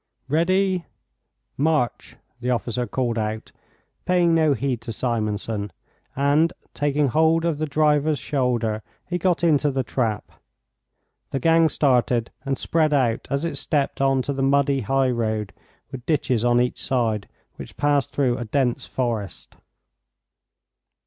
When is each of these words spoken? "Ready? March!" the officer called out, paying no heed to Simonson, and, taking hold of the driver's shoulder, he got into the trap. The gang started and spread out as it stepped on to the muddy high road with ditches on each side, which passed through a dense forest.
"Ready? 0.27 0.87
March!" 1.57 2.15
the 2.39 2.49
officer 2.49 2.87
called 2.87 3.19
out, 3.19 3.51
paying 4.03 4.33
no 4.33 4.55
heed 4.55 4.81
to 4.81 4.91
Simonson, 4.91 5.71
and, 6.15 6.51
taking 6.73 7.09
hold 7.09 7.45
of 7.45 7.59
the 7.59 7.67
driver's 7.67 8.17
shoulder, 8.17 8.81
he 9.05 9.19
got 9.19 9.43
into 9.43 9.69
the 9.69 9.83
trap. 9.83 10.31
The 11.29 11.39
gang 11.39 11.69
started 11.69 12.31
and 12.43 12.57
spread 12.57 12.95
out 12.95 13.27
as 13.29 13.45
it 13.45 13.57
stepped 13.57 14.01
on 14.01 14.23
to 14.23 14.33
the 14.33 14.41
muddy 14.41 14.81
high 14.81 15.11
road 15.11 15.53
with 15.91 16.03
ditches 16.07 16.43
on 16.43 16.59
each 16.59 16.81
side, 16.81 17.29
which 17.57 17.77
passed 17.77 18.09
through 18.09 18.39
a 18.39 18.45
dense 18.45 18.87
forest. 18.87 19.55